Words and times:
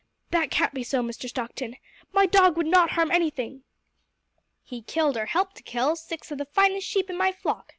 "That 0.31 0.49
can't 0.49 0.73
be 0.73 0.83
so, 0.83 1.03
Mr. 1.03 1.29
Stockton. 1.29 1.75
My 2.11 2.25
dog 2.25 2.57
would 2.57 2.65
not 2.65 2.89
harm 2.93 3.11
anything." 3.11 3.61
"He 4.63 4.81
killed 4.81 5.15
or 5.15 5.27
helped 5.27 5.57
to 5.57 5.61
kill 5.61 5.95
six 5.95 6.31
of 6.31 6.39
the 6.39 6.45
finest 6.45 6.87
sheep 6.87 7.07
in 7.11 7.15
my 7.17 7.31
flock!" 7.31 7.69